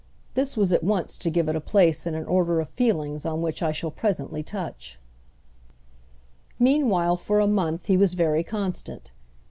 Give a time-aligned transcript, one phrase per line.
[0.33, 3.43] This was at once to give it a place in an order of feelings on
[3.43, 4.97] which I shall presently touch.
[6.57, 9.11] Meanwhile, for a month, he was very constant.